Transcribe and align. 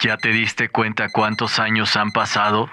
¿Ya 0.00 0.16
te 0.16 0.28
diste 0.30 0.68
cuenta 0.68 1.08
cuántos 1.10 1.58
años 1.58 1.96
han 1.96 2.12
pasado? 2.12 2.70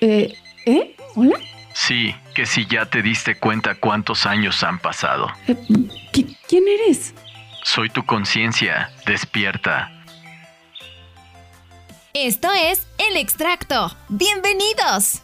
Eh, 0.00 0.34
¿Eh? 0.66 0.96
¿Hola? 1.14 1.36
Sí, 1.72 2.14
que 2.34 2.44
si 2.44 2.66
ya 2.66 2.84
te 2.86 3.00
diste 3.02 3.36
cuenta 3.38 3.74
cuántos 3.74 4.26
años 4.26 4.62
han 4.62 4.78
pasado. 4.78 5.28
Eh, 5.48 5.54
¿qui- 6.12 6.36
¿Quién 6.46 6.64
eres? 6.68 7.14
Soy 7.64 7.88
tu 7.88 8.04
conciencia, 8.04 8.90
despierta. 9.06 9.90
Esto 12.12 12.52
es 12.52 12.86
El 12.98 13.16
Extracto. 13.16 13.96
¡Bienvenidos! 14.10 15.22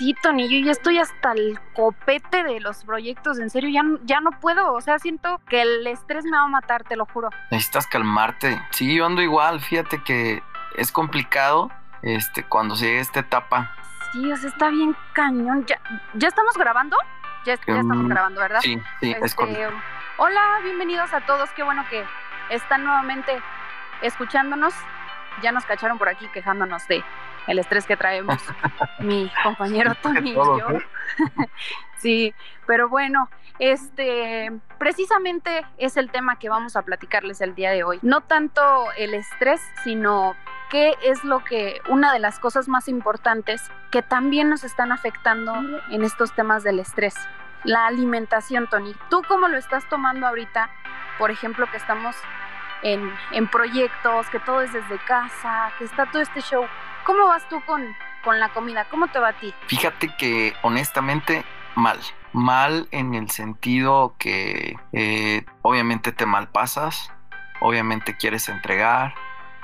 Sí, 0.00 0.14
Tony, 0.22 0.48
yo 0.48 0.64
ya 0.64 0.72
estoy 0.72 0.96
hasta 0.98 1.32
el 1.32 1.60
copete 1.74 2.42
de 2.42 2.58
los 2.58 2.84
proyectos, 2.86 3.38
en 3.38 3.50
serio, 3.50 3.68
ya, 3.68 3.82
no- 3.82 3.98
ya 4.04 4.20
no 4.22 4.30
puedo, 4.30 4.72
o 4.72 4.80
sea, 4.80 4.98
siento 4.98 5.42
que 5.46 5.60
el 5.60 5.86
estrés 5.86 6.24
me 6.24 6.38
va 6.38 6.44
a 6.44 6.48
matar, 6.48 6.84
te 6.84 6.96
lo 6.96 7.04
juro. 7.04 7.28
Necesitas 7.50 7.86
calmarte. 7.86 8.58
Sí, 8.70 8.94
yo 8.96 9.04
ando 9.04 9.20
igual. 9.20 9.60
Fíjate 9.60 10.02
que 10.02 10.42
es 10.76 10.90
complicado 10.90 11.70
este, 12.00 12.44
cuando 12.44 12.76
se 12.76 12.86
llega 12.86 13.00
esta 13.02 13.20
etapa. 13.20 13.74
Sí, 14.12 14.32
o 14.32 14.36
sea, 14.38 14.48
está 14.48 14.70
bien 14.70 14.96
cañón. 15.12 15.66
¿Ya, 15.66 15.78
¿ya 16.14 16.28
estamos 16.28 16.56
grabando? 16.56 16.96
Ya, 17.44 17.56
ya 17.66 17.80
estamos 17.80 17.98
Mm, 17.98 18.08
grabando, 18.08 18.40
¿verdad? 18.40 18.60
Sí, 18.62 18.80
sí, 19.00 19.10
es 19.10 19.22
Este, 19.22 19.36
correcto. 19.36 19.74
hola, 20.16 20.60
bienvenidos 20.62 21.12
a 21.12 21.20
todos, 21.26 21.50
qué 21.50 21.62
bueno 21.62 21.84
que 21.90 22.02
están 22.48 22.84
nuevamente 22.84 23.38
escuchándonos. 24.00 24.72
Ya 25.42 25.52
nos 25.52 25.66
cacharon 25.66 25.98
por 25.98 26.08
aquí 26.08 26.26
quejándonos 26.32 26.88
de 26.88 27.04
el 27.50 27.58
estrés 27.58 27.84
que 27.84 27.96
traemos 27.96 28.40
mi 29.00 29.30
compañero 29.42 29.94
Tony 29.96 30.30
y 30.30 30.34
yo. 30.34 30.70
¿eh? 30.70 30.86
Sí, 31.98 32.32
pero 32.66 32.88
bueno, 32.88 33.28
este 33.58 34.50
precisamente 34.78 35.66
es 35.76 35.98
el 35.98 36.10
tema 36.10 36.38
que 36.38 36.48
vamos 36.48 36.76
a 36.76 36.82
platicarles 36.82 37.42
el 37.42 37.54
día 37.54 37.72
de 37.72 37.84
hoy. 37.84 37.98
No 38.00 38.22
tanto 38.22 38.62
el 38.96 39.12
estrés, 39.12 39.60
sino 39.84 40.34
qué 40.70 40.94
es 41.02 41.24
lo 41.24 41.44
que 41.44 41.82
una 41.90 42.10
de 42.14 42.20
las 42.20 42.38
cosas 42.38 42.68
más 42.68 42.88
importantes 42.88 43.70
que 43.90 44.00
también 44.00 44.48
nos 44.48 44.64
están 44.64 44.92
afectando 44.92 45.54
en 45.90 46.04
estos 46.04 46.32
temas 46.34 46.62
del 46.62 46.78
estrés. 46.78 47.14
La 47.64 47.86
alimentación, 47.86 48.66
Tony. 48.68 48.94
¿Tú 49.10 49.22
cómo 49.28 49.48
lo 49.48 49.58
estás 49.58 49.86
tomando 49.90 50.26
ahorita? 50.26 50.70
Por 51.18 51.30
ejemplo, 51.30 51.66
que 51.70 51.76
estamos 51.76 52.16
en, 52.82 53.12
en 53.32 53.48
proyectos, 53.48 54.28
que 54.30 54.40
todo 54.40 54.62
es 54.62 54.72
desde 54.72 54.98
casa, 54.98 55.72
que 55.78 55.84
está 55.84 56.06
todo 56.06 56.22
este 56.22 56.40
show. 56.40 56.66
¿Cómo 57.04 57.26
vas 57.26 57.48
tú 57.48 57.60
con, 57.64 57.82
con 58.24 58.38
la 58.38 58.50
comida? 58.50 58.86
¿Cómo 58.90 59.08
te 59.08 59.18
va 59.18 59.28
a 59.28 59.32
ti? 59.32 59.54
Fíjate 59.66 60.14
que 60.16 60.54
honestamente 60.62 61.44
mal. 61.74 61.98
Mal 62.32 62.86
en 62.92 63.14
el 63.14 63.28
sentido 63.30 64.14
que 64.18 64.76
eh, 64.92 65.44
obviamente 65.62 66.12
te 66.12 66.26
malpasas, 66.26 67.12
obviamente 67.60 68.16
quieres 68.16 68.48
entregar, 68.48 69.14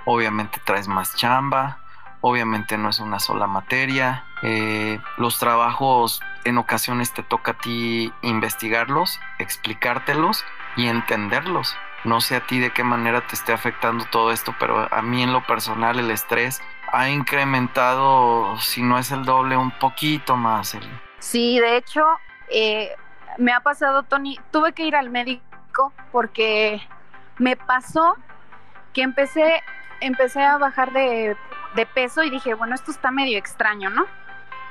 obviamente 0.05 0.61
traes 0.65 0.89
más 0.89 1.15
chamba, 1.15 1.79
obviamente 2.23 2.77
no 2.77 2.89
es 2.89 2.99
una 2.99 3.21
sola 3.21 3.47
materia. 3.47 4.25
eh, 4.43 4.99
los 5.17 5.39
trabajos 5.39 6.21
en 6.45 6.59
ocasiones 6.59 7.13
te 7.13 7.23
toca 7.23 7.53
a 7.53 7.59
ti 7.59 8.13
investigarlos, 8.23 9.21
explicártelos 9.39 10.45
y 10.77 10.89
entenderlos. 10.89 11.77
No 12.07 12.21
sé 12.21 12.37
a 12.37 12.47
ti 12.47 12.61
de 12.61 12.71
qué 12.71 12.85
manera 12.85 13.27
te 13.27 13.35
esté 13.35 13.53
afectando 13.53 14.05
todo 14.13 14.31
esto, 14.31 14.55
pero 14.61 14.87
a 14.95 15.03
mí 15.03 15.25
en 15.25 15.33
lo 15.33 15.45
personal 15.45 15.99
el 15.99 16.13
estrés 16.13 16.63
ha 16.93 17.11
incrementado, 17.11 18.57
si 18.61 18.81
no 18.81 18.97
es 18.97 19.11
el 19.11 19.25
doble, 19.25 19.57
un 19.57 19.73
poquito 19.73 20.37
más. 20.37 20.79
Sí, 21.19 21.59
de 21.59 21.77
hecho, 21.77 22.05
eh, 22.49 22.95
me 23.39 23.53
ha 23.53 23.59
pasado, 23.59 24.05
Tony, 24.05 24.39
tuve 24.53 24.73
que 24.73 24.85
ir 24.85 24.95
al 24.95 25.11
médico 25.11 25.93
porque 26.13 26.81
me 27.39 27.57
pasó 27.57 28.17
que 28.93 29.03
empecé, 29.03 29.61
empecé 30.01 30.45
a 30.45 30.59
bajar 30.59 30.93
de, 30.93 31.37
de 31.75 31.87
peso 31.87 32.23
y 32.23 32.31
dije, 32.31 32.55
bueno, 32.55 32.77
esto 32.77 32.93
está 32.93 33.11
medio 33.11 33.37
extraño, 33.37 33.91
¿no? 33.91 34.07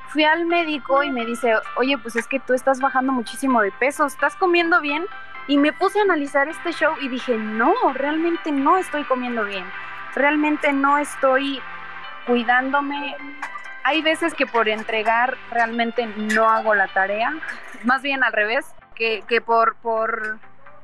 Fui 0.08 0.24
al 0.24 0.46
médico 0.46 1.04
y 1.04 1.12
me 1.12 1.26
dice, 1.26 1.54
oye, 1.76 1.98
pues 1.98 2.16
es 2.16 2.28
que 2.28 2.40
tú 2.40 2.54
estás 2.54 2.80
bajando 2.80 3.12
muchísimo 3.12 3.62
de 3.62 3.74
peso, 3.74 4.06
¿estás 4.06 4.38
comiendo 4.38 4.80
bien? 4.80 5.06
Y 5.48 5.58
me 5.58 5.74
puse 5.74 6.00
a 6.00 6.04
analizar 6.04 6.48
este 6.48 6.72
show 6.72 6.96
y 7.02 7.08
dije, 7.08 7.38
no, 7.38 7.74
realmente 7.94 8.52
no 8.52 8.78
estoy 8.78 9.04
comiendo 9.04 9.44
bien, 9.44 9.66
realmente 10.16 10.74
no 10.74 10.98
estoy 10.98 11.62
cuidándome. 12.26 13.16
Hay 13.84 14.02
veces 14.02 14.34
que 14.34 14.48
por 14.48 14.68
entregar 14.68 15.38
realmente 15.52 16.08
no 16.08 16.50
hago 16.50 16.74
la 16.74 16.88
tarea, 16.88 17.34
más 17.84 18.02
bien 18.02 18.24
al 18.24 18.34
revés, 18.34 18.66
que, 18.96 19.24
que 19.28 19.42
por, 19.42 19.76
por, 19.76 20.40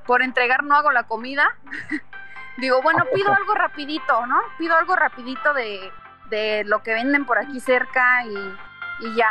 por 0.05 0.21
entregar 0.21 0.63
no 0.63 0.75
hago 0.75 0.91
la 0.91 1.03
comida. 1.03 1.55
Digo, 2.57 2.81
bueno, 2.81 3.05
pido 3.13 3.33
algo 3.33 3.55
rapidito, 3.55 4.25
¿no? 4.27 4.39
Pido 4.59 4.75
algo 4.75 4.95
rapidito 4.95 5.53
de, 5.53 5.91
de 6.29 6.63
lo 6.65 6.83
que 6.83 6.93
venden 6.93 7.25
por 7.25 7.39
aquí 7.39 7.59
cerca 7.59 8.25
y, 8.25 9.07
y 9.07 9.15
ya. 9.15 9.29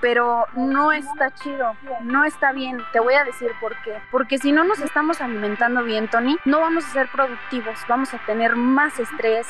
Pero 0.00 0.46
no 0.54 0.92
está 0.92 1.34
chido, 1.34 1.74
no 2.02 2.24
está 2.24 2.52
bien. 2.52 2.82
Te 2.92 3.00
voy 3.00 3.14
a 3.14 3.24
decir 3.24 3.50
por 3.60 3.74
qué. 3.82 3.98
Porque 4.10 4.38
si 4.38 4.52
no 4.52 4.64
nos 4.64 4.80
estamos 4.80 5.20
alimentando 5.20 5.82
bien, 5.84 6.08
Tony, 6.08 6.36
no 6.44 6.60
vamos 6.60 6.84
a 6.84 6.90
ser 6.90 7.08
productivos, 7.10 7.78
vamos 7.88 8.12
a 8.12 8.18
tener 8.26 8.56
más 8.56 8.98
estrés. 8.98 9.46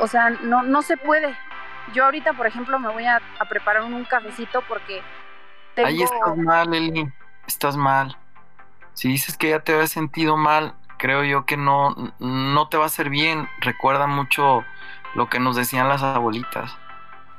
O 0.00 0.06
sea, 0.06 0.30
no, 0.30 0.62
no 0.62 0.82
se 0.82 0.96
puede. 0.96 1.36
Yo 1.92 2.04
ahorita, 2.04 2.32
por 2.32 2.46
ejemplo, 2.46 2.78
me 2.78 2.88
voy 2.88 3.04
a, 3.04 3.20
preparar 3.48 3.82
un 3.82 4.04
cafecito 4.04 4.62
porque 4.68 5.02
tengo... 5.74 5.88
Ahí 5.88 6.02
estás 6.02 6.36
mal, 6.36 6.72
Eli. 6.72 7.10
Estás 7.46 7.76
mal. 7.76 8.16
Si 8.94 9.08
dices 9.08 9.36
que 9.36 9.50
ya 9.50 9.60
te 9.60 9.74
habías 9.74 9.90
sentido 9.90 10.36
mal, 10.36 10.74
creo 10.98 11.24
yo 11.24 11.46
que 11.46 11.56
no, 11.56 11.94
no 12.18 12.68
te 12.68 12.76
va 12.76 12.84
a 12.84 12.86
hacer 12.86 13.10
bien. 13.10 13.48
Recuerda 13.60 14.06
mucho 14.06 14.64
lo 15.14 15.28
que 15.28 15.38
nos 15.38 15.56
decían 15.56 15.88
las 15.88 16.02
abuelitas. 16.02 16.76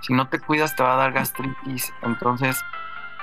Si 0.01 0.13
no 0.13 0.27
te 0.27 0.39
cuidas, 0.39 0.75
te 0.75 0.83
va 0.83 0.93
a 0.93 0.97
dar 0.97 1.11
gastritis. 1.11 1.93
Entonces, 2.01 2.63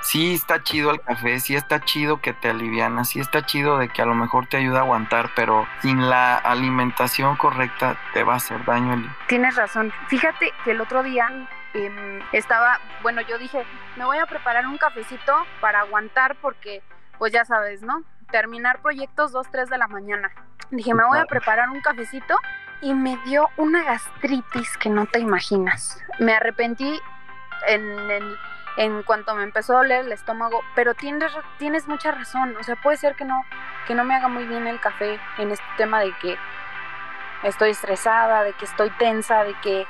sí 0.01 0.33
está 0.33 0.63
chido 0.63 0.91
el 0.91 1.01
café, 1.01 1.39
sí 1.39 1.55
está 1.55 1.79
chido 1.79 2.21
que 2.21 2.33
te 2.33 2.49
aliviana, 2.49 3.03
sí 3.03 3.19
está 3.19 3.45
chido 3.45 3.77
de 3.77 3.89
que 3.89 4.01
a 4.01 4.05
lo 4.05 4.15
mejor 4.15 4.47
te 4.47 4.57
ayuda 4.57 4.79
a 4.79 4.81
aguantar, 4.81 5.31
pero 5.35 5.67
sin 5.81 6.09
la 6.09 6.37
alimentación 6.37 7.35
correcta 7.35 7.97
te 8.13 8.23
va 8.23 8.33
a 8.33 8.37
hacer 8.37 8.63
daño, 8.65 8.93
Eli. 8.93 9.09
Tienes 9.27 9.55
razón. 9.55 9.91
Fíjate 10.07 10.51
que 10.63 10.71
el 10.71 10.81
otro 10.81 11.03
día 11.03 11.29
em, 11.73 12.21
estaba, 12.31 12.79
bueno, 13.01 13.21
yo 13.21 13.37
dije, 13.37 13.65
me 13.95 14.05
voy 14.05 14.17
a 14.17 14.25
preparar 14.25 14.67
un 14.67 14.77
cafecito 14.77 15.35
para 15.61 15.81
aguantar 15.81 16.35
porque, 16.41 16.81
pues 17.17 17.33
ya 17.33 17.45
sabes, 17.45 17.81
¿no? 17.81 18.03
Terminar 18.31 18.81
proyectos 18.81 19.31
2, 19.31 19.47
3 19.51 19.69
de 19.69 19.77
la 19.77 19.87
mañana. 19.87 20.31
Dije, 20.69 20.93
me 20.93 21.05
voy 21.05 21.19
a 21.19 21.25
preparar 21.25 21.69
un 21.69 21.81
cafecito 21.81 22.37
y 22.81 22.93
me 22.93 23.17
dio 23.25 23.49
una 23.57 23.83
gastritis 23.83 24.77
que 24.77 24.89
no 24.89 25.05
te 25.05 25.19
imaginas. 25.19 26.01
Me 26.19 26.33
arrepentí 26.33 26.99
en, 27.67 28.11
en, 28.11 28.35
en 28.77 29.03
cuanto 29.03 29.33
me 29.35 29.43
empezó 29.43 29.73
a 29.73 29.77
doler 29.77 30.05
el 30.05 30.11
estómago, 30.11 30.61
pero 30.75 30.93
tienes, 30.93 31.31
tienes 31.57 31.87
mucha 31.87 32.11
razón. 32.11 32.55
O 32.59 32.63
sea, 32.63 32.75
puede 32.75 32.97
ser 32.97 33.15
que 33.15 33.25
no, 33.25 33.43
que 33.87 33.95
no 33.95 34.03
me 34.03 34.15
haga 34.15 34.27
muy 34.27 34.45
bien 34.45 34.67
el 34.67 34.79
café 34.79 35.19
en 35.39 35.51
este 35.51 35.65
tema 35.77 35.99
de 35.99 36.13
que 36.17 36.37
estoy 37.43 37.71
estresada, 37.71 38.43
de 38.43 38.53
que 38.53 38.65
estoy 38.65 38.89
tensa, 38.91 39.43
de 39.43 39.53
que 39.61 39.85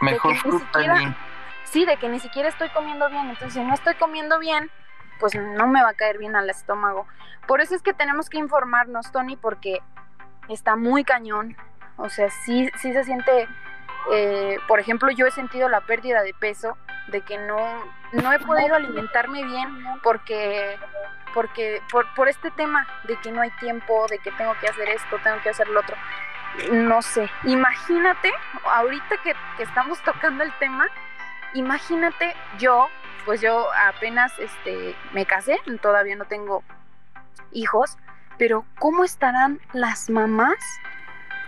Mejor 0.00 0.32
ni 0.32 0.38
fruta, 0.38 0.66
siquiera- 0.80 1.16
sí, 1.64 1.84
de 1.84 1.96
que 1.96 2.08
ni 2.08 2.20
siquiera 2.20 2.48
estoy 2.48 2.68
comiendo 2.70 3.08
bien. 3.08 3.30
Entonces, 3.30 3.54
si 3.54 3.60
no 3.64 3.74
estoy 3.74 3.94
comiendo 3.94 4.38
bien, 4.38 4.70
pues 5.18 5.34
no 5.34 5.66
me 5.68 5.82
va 5.82 5.90
a 5.90 5.94
caer 5.94 6.18
bien 6.18 6.34
al 6.36 6.50
estómago. 6.50 7.06
Por 7.46 7.60
eso 7.60 7.74
es 7.74 7.82
que 7.82 7.92
tenemos 7.94 8.28
que 8.28 8.38
informarnos, 8.38 9.10
Tony, 9.12 9.36
porque 9.36 9.80
está 10.48 10.76
muy 10.76 11.04
cañón. 11.04 11.56
O 12.02 12.08
sea, 12.08 12.28
sí, 12.30 12.68
sí 12.78 12.92
se 12.92 13.04
siente, 13.04 13.48
eh, 14.10 14.58
por 14.66 14.80
ejemplo, 14.80 15.08
yo 15.12 15.24
he 15.24 15.30
sentido 15.30 15.68
la 15.68 15.82
pérdida 15.82 16.22
de 16.22 16.34
peso, 16.34 16.76
de 17.06 17.20
que 17.20 17.38
no, 17.38 17.56
no 18.10 18.32
he 18.32 18.40
podido 18.40 18.74
alimentarme 18.74 19.44
bien 19.44 19.68
porque, 20.02 20.76
porque 21.32 21.80
por, 21.92 22.12
por 22.14 22.28
este 22.28 22.50
tema 22.50 22.88
de 23.04 23.14
que 23.20 23.30
no 23.30 23.40
hay 23.40 23.50
tiempo, 23.52 24.06
de 24.10 24.18
que 24.18 24.32
tengo 24.32 24.52
que 24.60 24.66
hacer 24.66 24.88
esto, 24.88 25.16
tengo 25.22 25.40
que 25.42 25.50
hacer 25.50 25.68
lo 25.68 25.78
otro. 25.78 25.96
No 26.72 27.02
sé, 27.02 27.30
imagínate, 27.44 28.32
ahorita 28.64 29.18
que, 29.22 29.34
que 29.56 29.62
estamos 29.62 30.02
tocando 30.02 30.42
el 30.42 30.52
tema, 30.58 30.88
imagínate 31.54 32.34
yo, 32.58 32.88
pues 33.24 33.40
yo 33.40 33.68
apenas 33.74 34.36
este, 34.40 34.96
me 35.12 35.24
casé, 35.24 35.60
todavía 35.80 36.16
no 36.16 36.24
tengo 36.24 36.64
hijos, 37.52 37.96
pero 38.38 38.64
¿cómo 38.80 39.04
estarán 39.04 39.60
las 39.72 40.10
mamás? 40.10 40.58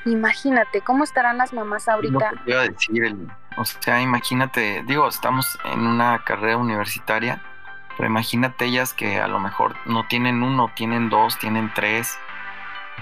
Imagínate, 0.05 0.83
¿cómo 0.83 1.05
estarán 1.05 1.39
las 1.39 1.53
mamás 1.53 1.89
ahorita? 1.89 2.33
Lo 2.33 2.39
que 2.39 2.45
te 2.45 2.51
iba 2.51 2.61
a 2.61 2.69
decir. 2.69 3.17
O 3.56 3.65
sea, 3.65 4.01
imagínate, 4.01 4.83
digo, 4.87 5.09
estamos 5.09 5.59
en 5.65 5.87
una 5.87 6.23
carrera 6.25 6.56
universitaria, 6.59 7.41
pero 7.97 8.09
imagínate 8.09 8.67
ellas 8.67 8.93
que 8.93 9.21
a 9.21 9.29
lo 9.29 9.41
mejor 9.41 9.77
no 9.87 10.06
tienen 10.06 10.43
uno, 10.43 10.71
tienen 10.75 11.09
dos, 11.09 11.39
tienen 11.39 11.73
tres, 11.75 12.19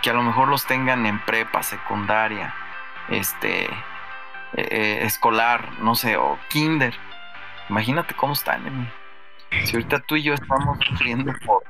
que 0.02 0.10
a 0.10 0.14
lo 0.14 0.22
mejor 0.22 0.48
los 0.48 0.66
tengan 0.66 1.06
en 1.06 1.18
prepa, 1.24 1.62
secundaria, 1.62 2.54
este, 3.08 3.64
eh, 3.64 3.70
eh, 4.54 4.98
escolar, 5.02 5.70
no 5.80 5.94
sé, 5.94 6.16
o 6.16 6.38
kinder. 6.48 6.94
Imagínate 7.68 8.14
cómo 8.14 8.34
están, 8.34 8.66
Eli. 8.66 8.88
Si 9.66 9.76
ahorita 9.76 10.00
tú 10.00 10.16
y 10.16 10.22
yo 10.22 10.34
estamos 10.34 10.78
sufriendo 10.86 11.32
por, 11.44 11.62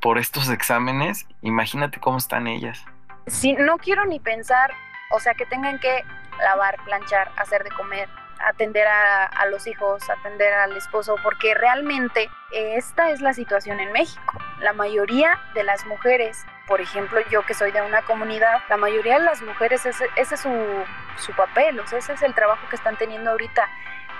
por 0.00 0.18
estos 0.18 0.48
exámenes, 0.48 1.26
imagínate 1.42 1.98
cómo 2.00 2.18
están 2.18 2.46
ellas. 2.46 2.84
Sí, 3.26 3.54
no 3.54 3.78
quiero 3.78 4.04
ni 4.04 4.20
pensar, 4.20 4.72
o 5.10 5.20
sea, 5.20 5.34
que 5.34 5.46
tengan 5.46 5.78
que 5.78 6.04
lavar, 6.38 6.76
planchar, 6.84 7.30
hacer 7.36 7.64
de 7.64 7.70
comer, 7.70 8.08
atender 8.40 8.86
a, 8.86 9.24
a, 9.24 9.46
los 9.46 9.66
hijos, 9.66 10.08
atender 10.10 10.52
al 10.52 10.76
esposo, 10.76 11.16
porque 11.22 11.54
realmente 11.54 12.28
esta 12.52 13.10
es 13.10 13.20
la 13.20 13.32
situación 13.32 13.80
en 13.80 13.92
México. 13.92 14.38
La 14.60 14.72
mayoría 14.72 15.38
de 15.54 15.64
las 15.64 15.86
mujeres, 15.86 16.44
por 16.66 16.80
ejemplo, 16.80 17.20
yo 17.30 17.42
que 17.46 17.54
soy 17.54 17.72
de 17.72 17.82
una 17.82 18.02
comunidad, 18.02 18.62
la 18.68 18.76
mayoría 18.76 19.18
de 19.18 19.24
las 19.24 19.40
mujeres, 19.42 19.86
ese, 19.86 20.06
ese 20.16 20.34
es 20.34 20.40
su, 20.40 20.84
su 21.18 21.32
papel, 21.32 21.80
o 21.80 21.86
sea, 21.86 21.98
ese 21.98 22.12
es 22.12 22.22
el 22.22 22.34
trabajo 22.34 22.68
que 22.68 22.76
están 22.76 22.96
teniendo 22.96 23.30
ahorita, 23.30 23.68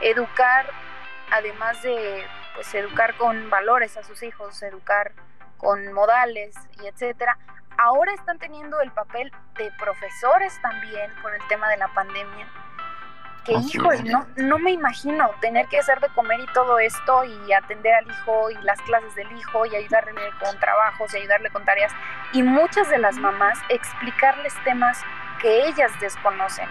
educar, 0.00 0.66
además 1.30 1.82
de 1.82 2.24
pues 2.54 2.72
educar 2.74 3.14
con 3.16 3.50
valores 3.50 3.96
a 3.96 4.02
sus 4.04 4.22
hijos, 4.22 4.62
educar 4.62 5.12
con 5.56 5.92
modales 5.92 6.54
y 6.82 6.86
etcétera, 6.86 7.36
ahora 7.84 8.12
están 8.14 8.38
teniendo 8.38 8.81
el 8.81 8.90
papel 8.92 9.31
de 9.56 9.70
profesores 9.78 10.58
también 10.62 11.10
por 11.22 11.34
el 11.34 11.46
tema 11.48 11.69
de 11.69 11.76
la 11.76 11.88
pandemia 11.88 12.46
que 13.44 13.52
hijo, 13.52 13.90
no, 14.04 14.26
no 14.36 14.58
me 14.58 14.72
imagino 14.72 15.31
tener 15.40 15.66
que 15.69 15.78
hacer 15.78 16.00
de 16.00 16.08
comer 16.08 16.40
y 16.40 16.46
todo 16.54 16.78
esto 16.78 17.25
y 17.25 17.52
atender 17.52 17.94
al 17.94 18.10
hijo 18.10 18.50
y 18.50 18.54
las 18.62 18.81
clases 18.82 19.14
del 19.14 19.31
hijo 19.32 19.66
y 19.66 19.76
ayudarle 19.76 20.14
con 20.42 20.58
trabajos 20.58 21.12
y 21.14 21.19
ayudarle 21.19 21.50
con 21.50 21.64
tareas 21.64 21.92
y 22.32 22.42
muchas 22.42 22.88
de 22.88 22.98
las 22.98 23.16
mamás 23.16 23.58
explicarles 23.69 24.54
temas 24.64 24.98
que 25.40 25.66
ellas 25.66 25.92
desconocen. 26.00 26.69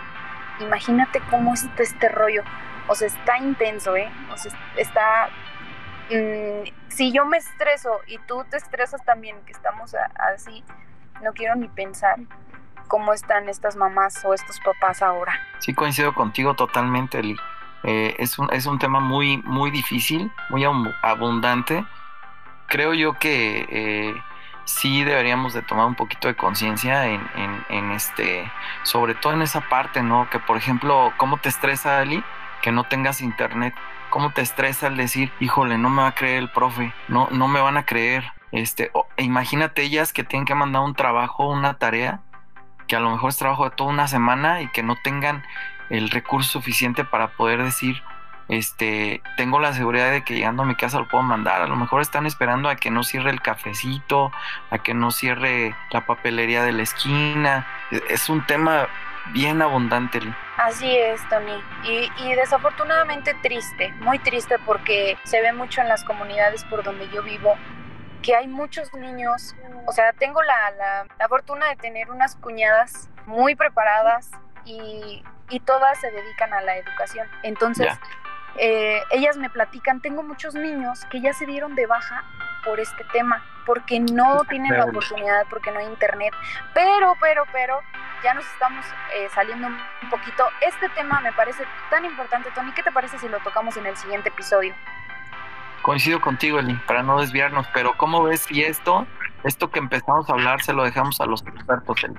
Imagínate 0.59 1.21
cómo 1.29 1.53
está 1.53 1.83
este 1.83 2.09
rollo. 2.09 2.43
O 2.87 2.95
sea, 2.95 3.07
está 3.07 3.37
intenso, 3.37 3.95
¿eh? 3.95 4.11
O 4.31 4.37
sea, 4.37 4.51
está... 4.75 5.29
Mmm, 6.09 6.63
si 6.89 7.11
yo 7.11 7.25
me 7.25 7.37
estreso 7.37 8.01
y 8.07 8.17
tú 8.19 8.43
te 8.49 8.57
estresas 8.57 9.03
también, 9.05 9.39
que 9.45 9.51
estamos 9.51 9.95
así, 10.15 10.63
no 11.21 11.33
quiero 11.33 11.55
ni 11.55 11.67
pensar 11.67 12.17
cómo 12.87 13.13
están 13.13 13.49
estas 13.49 13.75
mamás 13.75 14.23
o 14.25 14.33
estos 14.33 14.59
papás 14.59 15.01
ahora. 15.01 15.33
Sí, 15.59 15.73
coincido 15.73 16.13
contigo 16.13 16.53
totalmente, 16.53 17.19
Eli. 17.19 17.35
Eh, 17.83 18.15
es, 18.19 18.37
un, 18.39 18.51
es 18.53 18.65
un 18.65 18.79
tema 18.79 18.99
muy, 18.99 19.37
muy 19.37 19.71
difícil, 19.71 20.31
muy 20.49 20.63
abundante. 21.01 21.85
Creo 22.67 22.93
yo 22.93 23.13
que 23.19 23.67
eh, 23.69 24.15
sí 24.65 25.03
deberíamos 25.03 25.53
de 25.53 25.61
tomar 25.61 25.85
un 25.85 25.95
poquito 25.95 26.27
de 26.27 26.35
conciencia 26.35 27.07
en, 27.07 27.27
en, 27.35 27.65
en, 27.69 27.91
este, 27.91 28.49
sobre 28.83 29.15
todo 29.15 29.33
en 29.33 29.41
esa 29.41 29.61
parte, 29.61 30.01
¿no? 30.01 30.29
Que 30.29 30.39
por 30.39 30.57
ejemplo, 30.57 31.13
¿cómo 31.17 31.37
te 31.37 31.49
estresa, 31.49 32.01
Eli? 32.01 32.23
Que 32.61 32.71
no 32.71 32.85
tengas 32.85 33.21
internet. 33.21 33.73
¿Cómo 34.09 34.31
te 34.31 34.41
estresa 34.41 34.87
el 34.87 34.95
decir, 34.95 35.31
híjole, 35.39 35.77
no 35.77 35.89
me 35.89 36.03
va 36.03 36.09
a 36.09 36.15
creer 36.15 36.37
el 36.37 36.49
profe, 36.51 36.93
no, 37.07 37.27
no 37.31 37.47
me 37.47 37.59
van 37.59 37.77
a 37.77 37.85
creer? 37.85 38.31
Este, 38.53 38.91
e 39.17 39.23
imagínate 39.23 39.81
ellas 39.81 40.13
que 40.13 40.23
tienen 40.23 40.45
que 40.45 40.55
mandar 40.55 40.83
un 40.83 40.93
trabajo, 40.93 41.49
una 41.49 41.73
tarea, 41.79 42.21
que 42.87 42.95
a 42.95 42.99
lo 42.99 43.09
mejor 43.09 43.29
es 43.29 43.37
trabajo 43.37 43.65
de 43.65 43.75
toda 43.75 43.89
una 43.89 44.07
semana 44.07 44.61
y 44.61 44.67
que 44.69 44.83
no 44.83 44.95
tengan 45.03 45.43
el 45.89 46.11
recurso 46.11 46.51
suficiente 46.51 47.03
para 47.03 47.29
poder 47.29 47.63
decir, 47.63 48.01
este, 48.49 49.21
tengo 49.37 49.59
la 49.59 49.73
seguridad 49.73 50.11
de 50.11 50.23
que 50.23 50.35
llegando 50.35 50.63
a 50.63 50.65
mi 50.65 50.75
casa 50.75 50.99
lo 50.99 51.07
puedo 51.07 51.23
mandar. 51.23 51.61
A 51.61 51.67
lo 51.67 51.75
mejor 51.75 52.01
están 52.01 52.27
esperando 52.27 52.69
a 52.69 52.75
que 52.75 52.91
no 52.91 53.03
cierre 53.03 53.31
el 53.31 53.41
cafecito, 53.41 54.31
a 54.69 54.77
que 54.77 54.93
no 54.93 55.09
cierre 55.11 55.75
la 55.91 56.05
papelería 56.05 56.63
de 56.63 56.73
la 56.73 56.83
esquina. 56.83 57.65
E, 57.91 58.01
es 58.09 58.29
un 58.29 58.45
tema 58.45 58.87
bien 59.31 59.61
abundante. 59.61 60.19
Así 60.57 60.95
es, 60.95 61.27
Tony. 61.29 61.59
Y, 61.83 62.11
y, 62.23 62.35
desafortunadamente 62.35 63.33
triste, 63.41 63.91
muy 64.01 64.19
triste 64.19 64.59
porque 64.65 65.17
se 65.23 65.41
ve 65.41 65.53
mucho 65.53 65.81
en 65.81 65.87
las 65.87 66.03
comunidades 66.03 66.63
por 66.65 66.83
donde 66.83 67.09
yo 67.09 67.23
vivo 67.23 67.57
que 68.23 68.35
hay 68.35 68.47
muchos 68.47 68.91
niños, 68.93 69.53
o 69.85 69.91
sea, 69.91 70.13
tengo 70.13 70.41
la, 70.41 70.71
la, 70.71 71.05
la 71.19 71.27
fortuna 71.27 71.67
de 71.67 71.75
tener 71.75 72.09
unas 72.09 72.35
cuñadas 72.37 73.09
muy 73.25 73.55
preparadas 73.55 74.31
y, 74.65 75.23
y, 75.49 75.59
todas 75.59 75.99
se 75.99 76.09
dedican 76.09 76.53
a 76.53 76.61
la 76.61 76.77
educación. 76.77 77.27
Entonces, 77.43 77.85
yeah. 77.85 77.99
eh, 78.57 79.03
ellas 79.11 79.37
me 79.37 79.49
platican, 79.49 80.01
tengo 80.01 80.23
muchos 80.23 80.55
niños 80.55 81.05
que 81.11 81.21
ya 81.21 81.33
se 81.33 81.45
dieron 81.45 81.75
de 81.75 81.85
baja 81.85 82.23
por 82.63 82.79
este 82.79 83.03
tema, 83.11 83.43
porque 83.65 83.99
no 83.99 84.41
tienen 84.49 84.77
la 84.77 84.85
oportunidad, 84.85 85.45
porque 85.49 85.71
no 85.71 85.79
hay 85.79 85.85
internet, 85.85 86.33
pero, 86.73 87.15
pero, 87.19 87.43
pero, 87.51 87.81
ya 88.23 88.33
nos 88.33 88.45
estamos 88.45 88.85
eh, 89.15 89.27
saliendo 89.35 89.67
un 89.67 90.09
poquito. 90.09 90.45
Este 90.61 90.87
tema 90.89 91.19
me 91.19 91.33
parece 91.33 91.65
tan 91.89 92.05
importante, 92.05 92.49
Tony, 92.55 92.71
¿qué 92.71 92.83
te 92.83 92.91
parece 92.91 93.19
si 93.19 93.27
lo 93.27 93.39
tocamos 93.39 93.75
en 93.75 93.85
el 93.85 93.97
siguiente 93.97 94.29
episodio? 94.29 94.73
Coincido 95.83 96.21
contigo, 96.21 96.59
Eli, 96.59 96.75
para 96.87 97.03
no 97.03 97.19
desviarnos, 97.19 97.67
pero 97.73 97.97
¿cómo 97.97 98.23
ves 98.23 98.39
si 98.39 98.63
esto, 98.63 99.05
esto 99.43 99.69
que 99.69 99.79
empezamos 99.79 100.29
a 100.29 100.33
hablar, 100.33 100.63
se 100.63 100.71
lo 100.71 100.81
dejamos 100.85 101.19
a 101.19 101.25
los 101.25 101.45
expertos, 101.45 102.05
Eli? 102.05 102.17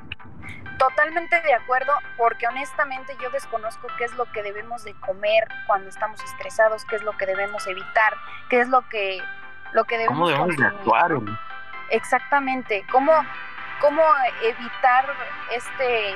Totalmente 0.78 1.40
de 1.40 1.54
acuerdo, 1.54 1.92
porque 2.18 2.46
honestamente 2.46 3.16
yo 3.22 3.30
desconozco 3.30 3.86
qué 3.96 4.04
es 4.04 4.14
lo 4.16 4.30
que 4.32 4.42
debemos 4.42 4.84
de 4.84 4.92
comer 5.00 5.48
cuando 5.66 5.88
estamos 5.88 6.22
estresados, 6.22 6.84
qué 6.84 6.96
es 6.96 7.02
lo 7.02 7.16
que 7.16 7.24
debemos 7.24 7.66
evitar, 7.66 8.14
qué 8.50 8.60
es 8.60 8.68
lo 8.68 8.86
que, 8.90 9.22
lo 9.72 9.84
que 9.84 9.96
debemos 9.96 10.18
¿Cómo 10.18 10.28
debemos 10.28 10.56
de 10.58 10.66
actuar? 10.66 11.12
Eli? 11.12 11.38
Exactamente, 11.88 12.84
cómo, 12.92 13.12
cómo 13.80 14.02
evitar 14.42 15.06
este 15.50 16.14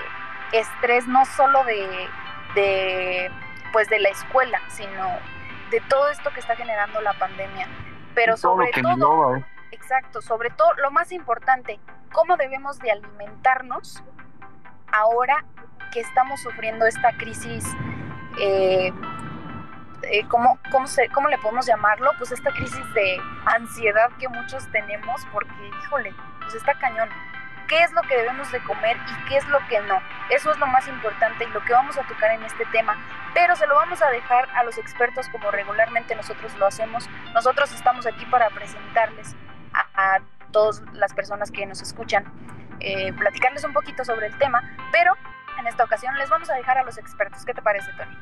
estrés 0.52 1.06
no 1.06 1.24
solo 1.24 1.64
de, 1.64 2.08
de, 2.54 3.30
pues 3.72 3.88
de 3.88 4.00
la 4.00 4.10
escuela, 4.10 4.60
sino 4.68 5.18
de 5.70 5.80
todo 5.88 6.08
esto 6.08 6.30
que 6.32 6.40
está 6.40 6.56
generando 6.56 7.00
la 7.00 7.12
pandemia. 7.14 7.68
Pero 8.14 8.34
todo 8.34 8.56
sobre 8.56 8.70
todo, 8.72 8.92
engloba, 8.92 9.38
¿eh? 9.38 9.44
exacto, 9.70 10.22
sobre 10.22 10.50
todo, 10.50 10.72
lo 10.74 10.90
más 10.90 11.12
importante, 11.12 11.78
cómo 12.12 12.36
debemos 12.36 12.78
de 12.78 12.90
alimentarnos 12.90 14.02
ahora 14.92 15.44
que 15.92 16.00
estamos 16.00 16.40
sufriendo 16.40 16.86
esta 16.86 17.12
crisis, 17.16 17.64
eh, 18.40 18.92
eh, 20.02 20.26
¿cómo, 20.28 20.58
cómo, 20.70 20.86
se, 20.86 21.08
¿cómo 21.10 21.28
le 21.28 21.38
podemos 21.38 21.66
llamarlo? 21.66 22.10
Pues 22.18 22.32
esta 22.32 22.50
crisis 22.50 22.94
de 22.94 23.20
ansiedad 23.46 24.10
que 24.18 24.28
muchos 24.28 24.70
tenemos, 24.70 25.26
porque, 25.32 25.70
híjole, 25.84 26.14
pues 26.40 26.54
está 26.54 26.74
cañón. 26.74 27.08
¿Qué 27.68 27.82
es 27.82 27.92
lo 27.92 28.00
que 28.02 28.16
debemos 28.16 28.50
de 28.50 28.60
comer 28.60 28.96
y 28.96 29.28
qué 29.28 29.36
es 29.36 29.46
lo 29.48 29.58
que 29.68 29.80
no? 29.82 30.00
Eso 30.30 30.50
es 30.50 30.58
lo 30.58 30.66
más 30.66 30.88
importante 30.88 31.44
y 31.44 31.48
lo 31.48 31.62
que 31.64 31.74
vamos 31.74 31.98
a 31.98 32.02
tocar 32.02 32.30
en 32.30 32.42
este 32.42 32.64
tema. 32.66 32.96
Pero 33.34 33.54
se 33.56 33.66
lo 33.66 33.74
vamos 33.74 34.00
a 34.00 34.08
dejar 34.08 34.48
a 34.54 34.64
los 34.64 34.78
expertos 34.78 35.28
como 35.28 35.50
regularmente 35.50 36.14
nosotros 36.16 36.56
lo 36.56 36.66
hacemos. 36.66 37.08
Nosotros 37.34 37.70
estamos 37.72 38.06
aquí 38.06 38.24
para 38.26 38.48
presentarles 38.50 39.36
a, 39.74 40.14
a 40.16 40.20
todas 40.50 40.82
las 40.94 41.12
personas 41.12 41.50
que 41.50 41.66
nos 41.66 41.82
escuchan, 41.82 42.24
eh, 42.80 43.12
platicarles 43.12 43.64
un 43.64 43.72
poquito 43.74 44.04
sobre 44.04 44.28
el 44.28 44.38
tema, 44.38 44.62
pero 44.90 45.14
en 45.58 45.66
esta 45.66 45.84
ocasión 45.84 46.14
les 46.16 46.30
vamos 46.30 46.48
a 46.50 46.54
dejar 46.54 46.78
a 46.78 46.84
los 46.84 46.96
expertos. 46.98 47.44
¿Qué 47.44 47.52
te 47.52 47.62
parece, 47.62 47.92
Tony? 47.92 48.16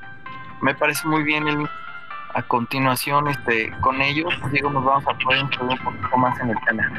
Me 0.60 0.74
parece 0.74 1.06
muy 1.06 1.22
bien, 1.22 1.46
Eli. 1.46 1.68
A 2.34 2.42
continuación, 2.42 3.28
este, 3.28 3.70
con 3.80 4.02
ellos, 4.02 4.34
digo, 4.50 4.70
nos 4.70 4.84
vamos 4.84 5.04
a 5.06 5.16
poder 5.18 5.40
incluir 5.40 5.78
un 5.80 5.84
poquito 5.84 6.16
más 6.16 6.38
en 6.40 6.50
el 6.50 6.60
tema. 6.66 6.90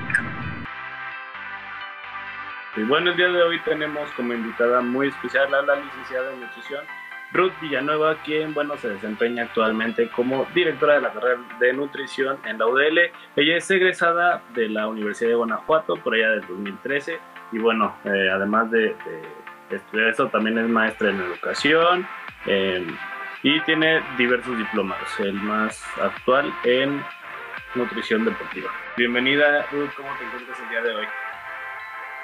Y 2.78 2.84
bueno, 2.84 3.10
el 3.10 3.18
día 3.18 3.30
de 3.30 3.42
hoy 3.42 3.60
tenemos 3.62 4.08
como 4.12 4.34
invitada 4.34 4.82
muy 4.82 5.08
especial 5.08 5.52
a 5.52 5.64
la 5.64 5.78
licenciada 5.78 6.32
en 6.32 6.42
nutrición 6.42 6.86
Ruth 7.34 7.54
Villanueva, 7.60 8.16
quien 8.24 8.54
bueno 8.54 8.78
se 8.78 8.90
desempeña 8.90 9.46
actualmente 9.46 10.08
como 10.10 10.46
directora 10.54 10.94
de 10.94 11.02
la 11.02 11.12
carrera 11.12 11.42
de 11.60 11.74
nutrición 11.74 12.38
en 12.46 12.60
la 12.60 12.68
UDL. 12.68 13.00
Ella 13.36 13.58
es 13.58 13.72
egresada 13.72 14.44
de 14.54 14.70
la 14.70 14.88
Universidad 14.88 15.32
de 15.32 15.36
Guanajuato 15.36 15.96
por 15.96 16.14
allá 16.14 16.30
del 16.30 16.42
2013 16.42 17.20
y 17.52 17.58
bueno, 17.58 17.98
eh, 18.06 18.30
además 18.32 18.70
de, 18.70 18.96
estudiar 19.72 20.10
eso, 20.10 20.28
también 20.28 20.60
es 20.60 20.70
maestra 20.70 21.10
en 21.10 21.20
educación 21.20 22.08
eh, 22.46 22.86
y 23.42 23.60
tiene 23.62 24.04
diversos 24.20 24.56
diplomados, 24.56 25.20
el 25.20 25.34
más 25.34 25.84
actual 26.00 26.54
en 26.64 27.04
nutrición 27.74 28.24
deportiva. 28.24 28.70
Bienvenida 28.96 29.66
Ruth, 29.72 29.90
¿cómo 29.98 30.10
te 30.20 30.26
encuentras 30.26 30.60
el 30.60 30.70
día 30.70 30.82
de 30.84 30.96
hoy? 30.96 31.08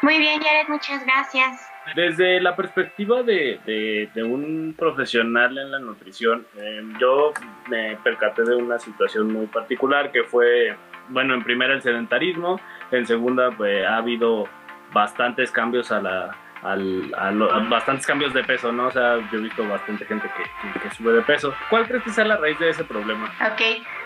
Muy 0.04 0.18
bien, 0.18 0.42
Jared, 0.42 0.68
muchas 0.68 1.06
gracias. 1.06 1.66
Desde 1.96 2.42
la 2.42 2.58
perspectiva 2.58 3.24
de, 3.24 3.58
de, 3.66 4.10
de 4.14 4.22
un 4.24 4.76
profesional 4.78 5.58
en 5.58 5.72
la 5.72 5.80
nutrición, 5.80 6.46
eh, 6.58 6.82
yo 7.00 7.32
me 7.70 7.96
percaté 8.04 8.44
de 8.44 8.54
una 8.54 8.80
situación 8.80 9.32
muy 9.32 9.48
particular 9.48 10.12
que 10.12 10.24
fue, 10.24 10.76
bueno, 11.08 11.34
en 11.34 11.42
primera 11.42 11.74
el 11.74 11.82
sedentarismo, 11.82 12.60
en 12.92 13.06
segunda 13.08 13.52
pues, 13.52 13.86
ha 13.86 13.96
habido 13.96 14.46
bastantes 14.92 15.52
cambios 15.52 15.90
a 15.94 16.02
la, 16.02 16.36
al, 16.64 17.14
a 17.18 17.32
lo, 17.32 17.50
a 17.50 17.60
bastantes 17.70 18.06
cambios 18.06 18.34
de 18.34 18.44
peso, 18.44 18.74
¿no? 18.74 18.88
O 18.88 18.92
sea, 18.92 19.18
yo 19.32 19.40
he 19.40 19.42
visto 19.44 19.66
bastante 19.66 20.06
gente 20.06 20.30
que, 20.36 20.44
que, 20.74 20.80
que, 20.82 20.96
sube 20.96 21.14
de 21.14 21.22
peso. 21.22 21.54
¿Cuál 21.70 21.88
crees 21.88 22.04
que 22.04 22.10
sea 22.10 22.26
la 22.26 22.36
raíz 22.36 22.60
de 22.60 22.70
ese 22.70 22.84
problema? 22.84 23.34
Ok, 23.40 23.62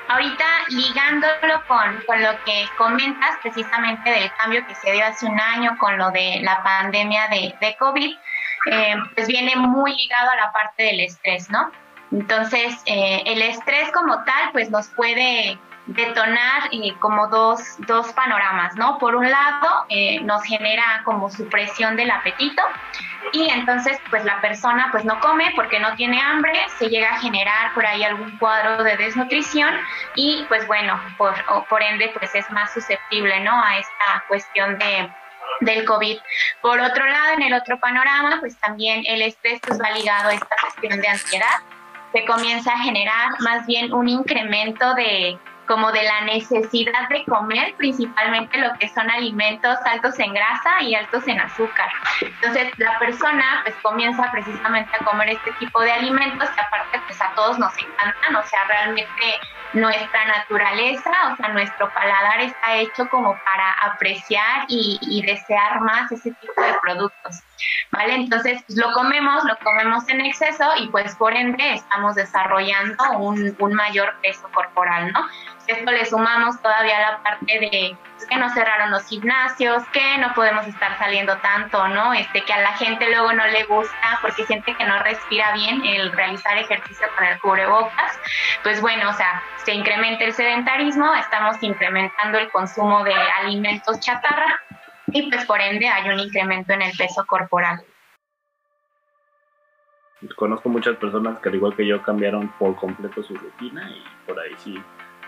ahorita 0.07 0.45
ligándolo 0.69 1.63
con, 1.67 2.01
con 2.05 2.21
lo 2.21 2.31
que 2.43 2.65
comentas 2.77 3.37
precisamente 3.41 4.09
del 4.09 4.31
cambio 4.33 4.65
que 4.67 4.75
se 4.75 4.91
dio 4.91 5.05
hace 5.05 5.25
un 5.25 5.39
año 5.39 5.77
con 5.77 5.97
lo 5.97 6.11
de 6.11 6.39
la 6.41 6.61
pandemia 6.63 7.27
de, 7.27 7.75
COVID, 7.77 8.15
eh, 8.71 8.95
pues 9.15 9.27
viene 9.27 9.55
muy 9.55 9.95
ligado 9.95 10.31
a 10.31 10.35
la 10.35 10.51
parte 10.51 10.83
del 10.83 10.99
estrés, 11.01 11.49
¿no? 11.49 11.71
Entonces, 12.11 12.81
eh, 12.85 13.23
el 13.25 13.41
estrés 13.41 13.91
como 13.91 14.23
tal, 14.23 14.51
pues 14.53 14.69
nos 14.69 14.87
puede 14.89 15.59
detonar 15.88 16.70
eh, 16.72 16.94
como 17.00 17.27
dos, 17.27 17.62
dos, 17.79 18.12
panoramas, 18.13 18.75
¿no? 18.75 18.98
Por 18.98 19.15
un 19.15 19.29
lado, 19.29 19.86
eh, 19.89 20.20
nos 20.22 20.44
genera 20.44 21.01
como 21.03 21.29
supresión 21.29 21.96
del 21.96 22.12
apetito 22.12 22.62
y 23.32 23.50
entonces 23.50 23.98
pues 24.10 24.24
la 24.25 24.39
persona 24.41 24.89
pues 24.91 25.06
no 25.06 25.20
come 25.20 25.51
porque 25.56 25.79
no 25.79 25.96
tiene 25.96 26.22
hambre, 26.22 26.53
se 26.77 26.89
llega 26.89 27.12
a 27.12 27.20
generar 27.20 27.74
por 27.74 27.86
ahí 27.86 28.03
algún 28.03 28.38
cuadro 28.38 28.84
de 28.84 28.98
desnutrición 28.98 29.74
y 30.15 30.46
pues 30.48 30.67
bueno, 30.67 31.00
por, 31.17 31.34
por 31.67 31.82
ende 31.82 32.12
pues 32.17 32.36
es 32.36 32.50
más 32.51 32.74
susceptible, 32.74 33.39
¿no? 33.41 33.62
A 33.62 33.77
esta 33.77 34.24
cuestión 34.27 34.77
de 34.77 35.10
del 35.62 35.86
COVID. 35.86 36.17
Por 36.62 36.79
otro 36.79 37.06
lado, 37.06 37.34
en 37.36 37.44
el 37.44 37.53
otro 37.53 37.79
panorama, 37.79 38.38
pues 38.39 38.58
también 38.60 39.03
el 39.08 39.22
estrés 39.22 39.60
pues, 39.65 39.79
va 39.82 39.89
ligado 39.91 40.29
a 40.29 40.34
esta 40.34 40.56
cuestión 40.62 41.01
de 41.01 41.08
ansiedad. 41.08 41.60
Se 42.12 42.25
comienza 42.25 42.74
a 42.74 42.79
generar 42.79 43.39
más 43.39 43.65
bien 43.65 43.91
un 43.94 44.08
incremento 44.08 44.94
de 44.94 45.39
como 45.67 45.91
de 45.91 46.03
la 46.03 46.21
necesidad 46.21 47.09
de 47.09 47.24
comer, 47.25 47.75
principalmente 47.75 48.57
lo 48.57 48.74
que 48.79 48.89
son 48.89 49.09
alimentos 49.09 49.77
altos 49.86 50.17
en 50.19 50.33
grasa 50.33 50.81
y 50.81 50.95
altos 50.95 51.27
en 51.27 51.39
azúcar. 51.39 51.89
Entonces 52.21 52.71
la 52.77 52.97
persona 53.00 53.62
pues 53.63 53.75
comienza 53.81 54.31
precisamente 54.31 54.89
a 55.00 55.05
comer 55.05 55.29
este 55.29 55.51
tipo 55.53 55.81
de 55.81 55.91
alimentos 55.91 56.50
que 56.50 56.62
aparte 56.62 57.00
pues 57.05 57.21
a 57.21 57.31
todos 57.36 57.59
nos 57.59 57.77
encantan, 57.77 58.36
o 58.36 58.43
sea, 58.43 58.63
realmente 58.67 59.39
nuestra 59.74 60.25
naturaleza, 60.25 61.12
o 61.31 61.36
sea, 61.36 61.50
nuestro 61.50 61.89
paladar 61.93 62.41
está 62.41 62.75
hecho 62.75 63.07
como 63.09 63.38
para 63.43 63.71
apreciar 63.81 64.65
y, 64.67 65.24
desear 65.25 65.81
más 65.81 66.12
ese 66.12 66.31
tipo 66.31 66.62
de 66.62 66.74
productos, 66.81 67.39
¿vale? 67.91 68.15
Entonces, 68.15 68.63
pues, 68.65 68.77
lo 68.77 68.91
comemos, 68.93 69.43
lo 69.43 69.57
comemos 69.59 70.07
en 70.09 70.21
exceso 70.21 70.65
y 70.77 70.87
pues 70.87 71.15
por 71.15 71.33
ende 71.33 71.73
estamos 71.73 72.15
desarrollando 72.15 73.11
un, 73.19 73.55
un 73.59 73.73
mayor 73.73 74.15
peso 74.21 74.49
corporal, 74.53 75.11
¿no? 75.11 75.27
esto 75.67 75.91
le 75.91 76.05
sumamos 76.05 76.61
todavía 76.61 76.99
la 76.99 77.23
parte 77.23 77.59
de 77.59 77.97
que 78.29 78.35
nos 78.37 78.53
cerraron 78.53 78.91
los 78.91 79.05
gimnasios, 79.07 79.83
que 79.93 80.17
no 80.17 80.33
podemos 80.33 80.65
estar 80.67 80.97
saliendo 80.97 81.37
tanto, 81.37 81.87
¿no? 81.89 82.13
Este, 82.13 82.41
que 82.41 82.53
a 82.53 82.61
la 82.61 82.73
gente 82.73 83.07
luego 83.09 83.31
no 83.33 83.45
le 83.47 83.63
gusta 83.65 84.19
porque 84.21 84.45
siente 84.45 84.73
que 84.75 84.85
no 84.85 84.97
respira 85.03 85.53
bien 85.53 85.85
el 85.85 86.11
realizar 86.11 86.57
ejercicio 86.57 87.07
con 87.15 87.25
el 87.25 87.39
cubrebocas. 87.39 88.19
Pues 88.63 88.81
bueno, 88.81 89.09
o 89.09 89.13
sea, 89.13 89.43
se 89.63 89.73
incrementa 89.73 90.23
el 90.23 90.33
sedentarismo, 90.33 91.13
estamos 91.15 91.61
incrementando 91.61 92.39
el 92.39 92.49
consumo 92.49 93.03
de 93.03 93.13
alimentos 93.13 93.99
chatarra 93.99 94.61
y 95.07 95.29
pues 95.29 95.45
por 95.45 95.61
ende 95.61 95.87
hay 95.87 96.09
un 96.09 96.19
incremento 96.19 96.73
en 96.73 96.81
el 96.81 96.95
peso 96.97 97.25
corporal. 97.25 97.81
Conozco 100.35 100.69
muchas 100.69 100.97
personas 100.97 101.39
que 101.39 101.49
al 101.49 101.55
igual 101.55 101.75
que 101.75 101.85
yo 101.85 102.01
cambiaron 102.01 102.49
por 102.57 102.75
completo 102.75 103.21
su 103.23 103.35
rutina 103.35 103.89
y 103.89 104.03
por 104.25 104.39
ahí 104.39 104.53
sí 104.57 104.81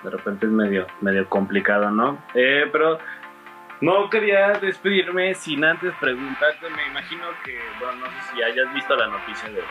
de 0.04 0.10
repente 0.10 0.46
es 0.46 0.52
medio, 0.52 0.88
medio 1.02 1.28
complicado, 1.30 1.92
¿no? 1.92 2.24
Eh, 2.34 2.68
pero 2.72 3.00
no 3.82 4.10
quería 4.10 4.54
despedirme 4.54 5.34
sin 5.36 5.64
antes 5.64 5.94
preguntarte, 6.00 6.70
me 6.70 6.88
imagino 6.88 7.24
que, 7.44 7.60
bueno, 7.80 8.00
no 8.00 8.06
sé 8.08 8.34
si 8.34 8.44
hayas 8.44 8.74
visto 8.74 8.96
la 8.96 9.08
noticia 9.08 9.50
de... 9.50 9.62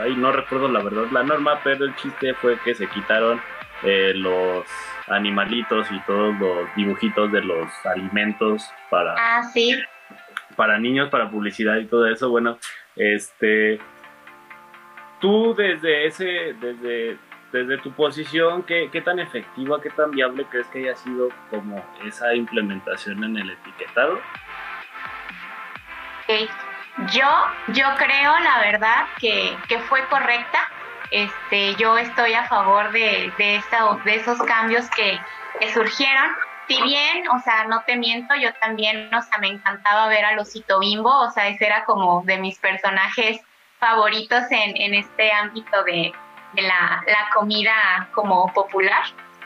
Ay, 0.00 0.16
no 0.16 0.32
recuerdo 0.32 0.68
la 0.68 0.82
verdad 0.82 1.06
la 1.12 1.22
norma, 1.22 1.60
pero 1.62 1.84
el 1.84 1.94
chiste 1.96 2.34
fue 2.34 2.58
que 2.60 2.74
se 2.74 2.88
quitaron 2.88 3.40
eh, 3.82 4.12
los 4.14 4.66
animalitos 5.08 5.90
y 5.90 6.00
todos 6.00 6.38
los 6.38 6.74
dibujitos 6.74 7.30
de 7.32 7.42
los 7.42 7.70
alimentos 7.86 8.70
para... 8.90 9.14
Ah, 9.16 9.42
sí. 9.44 9.74
Para 10.56 10.78
niños, 10.78 11.10
para 11.10 11.30
publicidad 11.30 11.76
y 11.76 11.86
todo 11.86 12.06
eso. 12.06 12.30
Bueno, 12.30 12.58
este... 12.96 13.78
Tú 15.20 15.54
desde 15.54 16.06
ese, 16.06 16.54
desde 16.60 17.18
desde 17.52 17.78
tu 17.78 17.92
posición, 17.92 18.64
¿qué, 18.64 18.90
¿qué, 18.92 19.00
tan 19.00 19.18
efectiva, 19.18 19.80
qué 19.80 19.90
tan 19.90 20.10
viable 20.10 20.44
crees 20.50 20.66
que 20.68 20.80
haya 20.80 20.96
sido 20.96 21.28
como 21.50 21.82
esa 22.04 22.34
implementación 22.34 23.22
en 23.24 23.36
el 23.38 23.50
etiquetado? 23.50 24.20
Yo, 27.12 27.28
yo 27.68 27.86
creo, 27.96 28.38
la 28.40 28.58
verdad, 28.60 29.06
que, 29.18 29.56
que, 29.68 29.78
fue 29.80 30.04
correcta. 30.08 30.68
Este, 31.10 31.74
yo 31.76 31.96
estoy 31.98 32.34
a 32.34 32.46
favor 32.48 32.92
de, 32.92 33.32
de 33.36 33.62
esos 34.06 34.38
cambios 34.42 34.88
que, 34.90 35.18
que, 35.60 35.72
surgieron. 35.72 36.30
Si 36.68 36.82
bien, 36.82 37.28
o 37.28 37.38
sea, 37.40 37.64
no 37.64 37.82
te 37.86 37.96
miento, 37.96 38.34
yo 38.34 38.52
también, 38.54 39.12
o 39.14 39.22
sea, 39.22 39.38
me 39.38 39.48
encantaba 39.48 40.08
ver 40.08 40.24
a 40.24 40.40
Osito 40.40 40.80
Bimbo, 40.80 41.10
o 41.10 41.30
sea, 41.30 41.46
ese 41.48 41.66
era 41.66 41.84
como 41.84 42.22
de 42.24 42.38
mis 42.38 42.58
personajes 42.58 43.40
favoritos 43.78 44.44
en, 44.50 44.76
en 44.76 44.94
este 44.94 45.32
ámbito 45.32 45.84
de, 45.84 46.12
la, 46.54 47.04
la 47.06 47.30
comida 47.34 48.08
como 48.12 48.52
popular. 48.52 49.04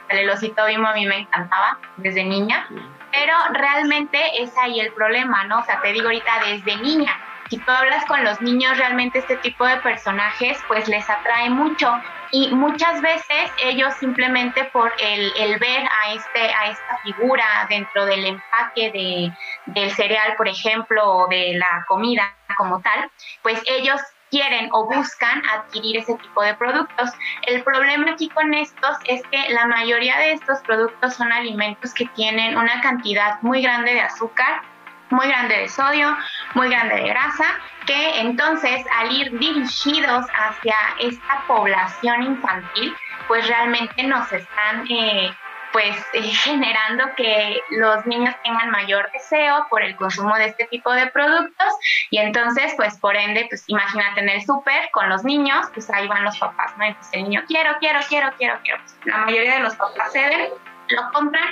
El 0.08 0.28
osito 0.28 0.66
bimbo 0.66 0.88
a 0.88 0.92
mí 0.92 1.06
me 1.06 1.18
encantaba 1.18 1.78
desde 1.96 2.24
niña, 2.24 2.66
pero 3.12 3.34
realmente 3.52 4.42
es 4.42 4.56
ahí 4.58 4.80
el 4.80 4.92
problema, 4.92 5.44
¿no? 5.44 5.60
O 5.60 5.64
sea, 5.64 5.80
te 5.80 5.92
digo 5.92 6.06
ahorita 6.06 6.32
desde 6.46 6.76
niña, 6.78 7.16
si 7.50 7.58
tú 7.58 7.70
hablas 7.70 8.04
con 8.06 8.22
los 8.24 8.40
niños, 8.40 8.78
realmente 8.78 9.18
este 9.18 9.36
tipo 9.38 9.66
de 9.66 9.76
personajes 9.78 10.56
pues 10.68 10.86
les 10.86 11.10
atrae 11.10 11.50
mucho 11.50 11.92
y 12.30 12.54
muchas 12.54 13.02
veces 13.02 13.50
ellos 13.60 13.92
simplemente 13.94 14.64
por 14.66 14.92
el, 15.00 15.58
ver 15.58 15.82
a, 15.82 16.12
este, 16.12 16.54
a 16.54 16.70
esta 16.70 16.98
figura 17.02 17.44
dentro 17.68 18.06
del 18.06 18.24
empaque 18.24 18.92
de, 18.92 19.32
del 19.66 19.90
cereal, 19.90 20.34
por 20.36 20.46
ejemplo, 20.46 21.04
o 21.04 21.26
de 21.26 21.54
la 21.54 21.84
comida 21.88 22.32
como 22.56 22.80
tal, 22.80 23.10
pues 23.42 23.60
ellos 23.66 24.00
quieren 24.30 24.68
o 24.72 24.86
buscan 24.86 25.42
adquirir 25.48 25.96
ese 25.96 26.14
tipo 26.14 26.42
de 26.42 26.54
productos. 26.54 27.10
El 27.48 27.64
problema 27.64 28.12
aquí 28.12 28.28
con 28.28 28.54
estos 28.54 28.96
es 29.06 29.22
que 29.24 29.52
la 29.52 29.66
mayoría 29.66 30.16
de 30.18 30.32
estos 30.34 30.60
productos 30.60 31.14
son 31.14 31.32
alimentos 31.32 31.92
que 31.92 32.06
tienen 32.14 32.56
una 32.56 32.80
cantidad 32.80 33.42
muy 33.42 33.60
grande 33.60 33.92
de 33.94 34.02
azúcar, 34.02 34.62
muy 35.10 35.26
grande 35.26 35.58
de 35.58 35.68
sodio, 35.68 36.16
muy 36.54 36.68
grande 36.68 36.96
de 36.96 37.08
grasa, 37.08 37.44
que 37.86 38.20
entonces 38.20 38.84
al 38.98 39.12
ir 39.12 39.38
dirigidos 39.38 40.26
hacia 40.34 40.76
esta 40.98 41.44
población 41.46 42.22
infantil, 42.22 42.94
pues 43.28 43.46
realmente 43.46 44.02
nos 44.04 44.32
están 44.32 44.84
eh, 44.90 45.30
pues 45.72 45.96
eh, 46.12 46.22
generando 46.22 47.04
que 47.16 47.60
los 47.70 48.04
niños 48.06 48.34
tengan 48.42 48.70
mayor 48.70 49.10
deseo 49.12 49.66
por 49.70 49.82
el 49.82 49.96
consumo 49.96 50.34
de 50.36 50.46
este 50.46 50.66
tipo 50.66 50.92
de 50.92 51.06
productos 51.08 51.72
y 52.10 52.18
entonces 52.18 52.72
pues 52.76 52.98
por 52.98 53.16
ende 53.16 53.46
pues 53.48 53.64
imagínate 53.68 54.20
en 54.20 54.28
el 54.30 54.42
súper 54.44 54.90
con 54.92 55.08
los 55.08 55.24
niños 55.24 55.66
pues 55.72 55.90
ahí 55.90 56.08
van 56.08 56.24
los 56.24 56.38
papás, 56.38 56.76
¿no? 56.76 56.84
Entonces 56.84 57.12
el 57.14 57.24
niño 57.24 57.42
quiero, 57.46 57.76
quiero, 57.78 58.00
quiero, 58.08 58.32
quiero, 58.36 58.58
quiero. 58.62 58.80
La 59.04 59.18
mayoría 59.18 59.54
de 59.54 59.60
los 59.60 59.74
papás 59.76 60.12
ceden, 60.12 60.48
lo 60.88 61.12
compran 61.12 61.48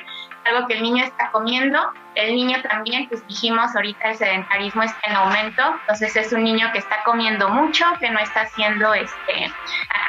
algo 0.49 0.67
que 0.67 0.75
el 0.75 0.83
niño 0.83 1.05
está 1.05 1.31
comiendo. 1.31 1.93
El 2.15 2.35
niño 2.35 2.61
también, 2.63 3.09
pues 3.09 3.27
dijimos 3.29 3.75
ahorita 3.75 4.11
el 4.11 4.17
sedentarismo 4.17 4.83
está 4.83 4.99
en 5.05 5.17
aumento, 5.17 5.63
entonces 5.81 6.17
es 6.17 6.33
un 6.33 6.43
niño 6.43 6.71
que 6.73 6.79
está 6.79 7.03
comiendo 7.05 7.49
mucho, 7.49 7.85
que 8.01 8.11
no 8.11 8.19
está 8.19 8.43
haciendo 8.43 8.93
este, 8.95 9.53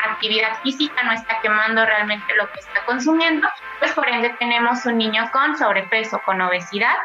actividad 0.09 0.59
física, 0.63 1.03
no 1.03 1.11
está 1.11 1.39
quemando 1.41 1.85
realmente 1.85 2.33
lo 2.35 2.51
que 2.51 2.59
está 2.59 2.83
consumiendo, 2.85 3.47
pues 3.79 3.91
por 3.93 4.07
ende 4.09 4.29
tenemos 4.39 4.85
un 4.85 4.97
niño 4.97 5.29
con 5.31 5.57
sobrepeso, 5.57 6.21
con 6.25 6.41
obesidad, 6.41 6.95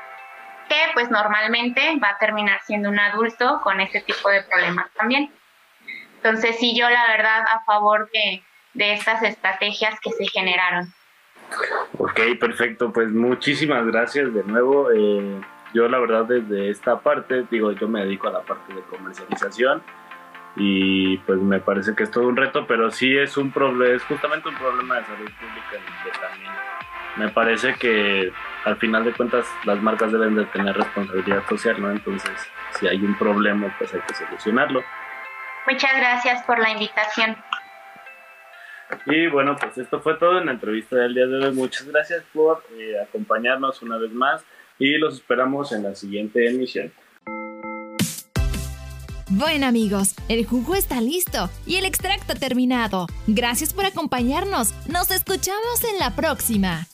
que 0.69 0.81
pues 0.95 1.11
normalmente 1.11 1.99
va 2.03 2.11
a 2.11 2.19
terminar 2.19 2.61
siendo 2.65 2.89
un 2.89 2.99
adulto 2.99 3.61
con 3.63 3.81
este 3.81 4.01
tipo 4.01 4.31
de 4.31 4.43
problemas 4.45 4.91
también. 4.95 5.33
Entonces 6.17 6.59
sí, 6.59 6.75
yo 6.75 6.89
la 6.89 7.07
verdad 7.09 7.45
a 7.47 7.63
favor 7.65 8.11
de, 8.11 8.43
de 8.73 8.95
estas 8.95 9.23
estrategias 9.23 10.01
que 10.01 10.11
se 10.11 10.27
generaron. 10.29 10.93
Ok, 11.99 12.21
perfecto. 12.41 12.93
Pues 12.93 13.09
muchísimas 13.11 13.87
gracias 13.87 14.33
de 14.35 14.43
nuevo. 14.45 14.91
Eh, 14.91 15.41
yo 15.73 15.89
la 15.89 15.99
verdad 15.99 16.25
desde 16.25 16.71
esta 16.71 17.01
parte, 17.01 17.45
digo, 17.51 17.73
yo 17.73 17.89
me 17.89 18.05
dedico 18.05 18.29
a 18.29 18.33
la 18.33 18.41
parte 18.43 18.75
de 18.75 18.83
comercialización 18.83 19.83
y 20.57 21.19
pues 21.19 21.39
me 21.41 21.59
parece 21.61 21.95
que 21.95 22.05
es 22.05 22.11
todo 22.11 22.29
un 22.29 22.37
reto, 22.37 22.67
pero 22.67 22.91
sí 22.91 23.17
es 23.17 23.37
un 23.37 23.51
problema, 23.51 23.97
es 23.97 24.05
justamente 24.05 24.49
un 24.49 24.55
problema 24.55 24.97
de 24.97 25.05
salud 25.05 25.25
pública 25.25 26.21
también 26.21 26.53
me 27.17 27.29
parece 27.29 27.75
que 27.75 28.33
al 28.65 28.77
final 28.77 29.05
de 29.05 29.13
cuentas 29.13 29.47
las 29.65 29.81
marcas 29.81 30.13
deben 30.13 30.35
de 30.35 30.45
tener 30.47 30.77
responsabilidad 30.77 31.47
social, 31.49 31.81
¿no? 31.81 31.91
Entonces, 31.91 32.33
si 32.79 32.89
hay 32.89 32.99
un 33.05 33.15
problema, 33.17 33.75
pues 33.79 33.95
hay 33.95 34.01
que 34.01 34.15
solucionarlo. 34.15 34.83
Muchas 35.67 35.97
gracias 35.97 36.43
por 36.43 36.59
la 36.59 36.71
invitación. 36.71 37.37
Y 39.07 39.27
bueno, 39.29 39.57
pues 39.61 39.77
esto 39.79 40.01
fue 40.01 40.15
todo 40.15 40.39
en 40.39 40.47
la 40.47 40.53
entrevista 40.53 40.97
del 40.97 41.15
día 41.15 41.27
de 41.27 41.47
hoy. 41.47 41.55
Muchas 41.55 41.87
gracias 41.87 42.23
por 42.33 42.63
eh, 42.79 43.01
acompañarnos 43.01 43.83
una 43.83 43.99
vez 43.99 44.13
más 44.13 44.45
y 44.79 44.97
los 44.99 45.15
esperamos 45.15 45.73
en 45.73 45.83
la 45.85 45.95
siguiente 45.95 46.49
emisión. 46.49 46.93
Bueno 49.31 49.67
amigos, 49.67 50.15
el 50.29 50.45
jugo 50.47 50.75
está 50.75 51.01
listo 51.01 51.51
y 51.67 51.77
el 51.77 51.87
extracto 51.87 52.35
terminado. 52.35 53.07
Gracias 53.27 53.73
por 53.73 53.85
acompañarnos. 53.85 54.73
Nos 54.89 55.11
escuchamos 55.11 55.83
en 55.85 55.99
la 55.99 56.15
próxima. 56.15 56.87